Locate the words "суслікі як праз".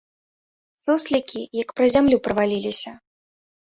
0.87-1.89